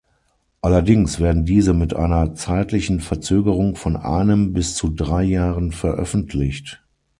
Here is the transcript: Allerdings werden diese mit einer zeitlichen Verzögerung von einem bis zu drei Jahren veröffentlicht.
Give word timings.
Allerdings 0.63 1.19
werden 1.19 1.45
diese 1.45 1.75
mit 1.75 1.93
einer 1.95 2.33
zeitlichen 2.33 3.01
Verzögerung 3.01 3.75
von 3.75 3.95
einem 3.95 4.51
bis 4.51 4.73
zu 4.73 4.89
drei 4.89 5.21
Jahren 5.21 5.71
veröffentlicht. 5.71 6.81